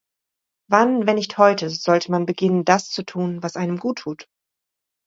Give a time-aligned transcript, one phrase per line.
[0.67, 4.27] Wann, wenn nicht heute, sollte man beginnen, das zu tun, was einem guttut?